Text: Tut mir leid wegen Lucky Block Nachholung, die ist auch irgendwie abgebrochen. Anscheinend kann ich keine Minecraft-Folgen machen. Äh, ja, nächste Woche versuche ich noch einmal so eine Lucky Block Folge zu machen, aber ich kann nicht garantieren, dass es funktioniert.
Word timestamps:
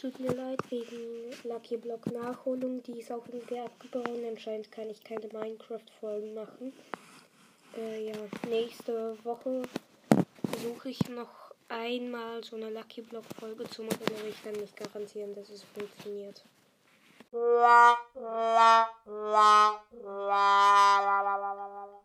Tut 0.00 0.18
mir 0.18 0.32
leid 0.32 0.58
wegen 0.70 1.30
Lucky 1.44 1.76
Block 1.76 2.06
Nachholung, 2.06 2.82
die 2.84 3.00
ist 3.00 3.12
auch 3.12 3.26
irgendwie 3.26 3.60
abgebrochen. 3.60 4.24
Anscheinend 4.26 4.72
kann 4.72 4.88
ich 4.88 5.04
keine 5.04 5.26
Minecraft-Folgen 5.26 6.32
machen. 6.32 6.72
Äh, 7.76 8.06
ja, 8.06 8.14
nächste 8.48 9.22
Woche 9.24 9.60
versuche 10.50 10.88
ich 10.88 11.06
noch 11.10 11.52
einmal 11.68 12.42
so 12.42 12.56
eine 12.56 12.70
Lucky 12.70 13.02
Block 13.02 13.26
Folge 13.38 13.64
zu 13.64 13.82
machen, 13.82 14.00
aber 14.06 14.26
ich 14.26 14.42
kann 14.42 14.54
nicht 14.54 14.74
garantieren, 14.74 15.34
dass 15.34 15.50
es 15.50 15.64
funktioniert. 15.64 16.42